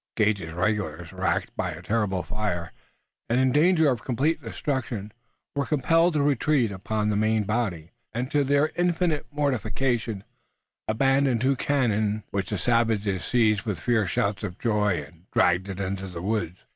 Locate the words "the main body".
7.09-7.91